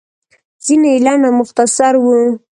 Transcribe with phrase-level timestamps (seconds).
[0.65, 2.17] ځينې يې لنډ او مختصر وو.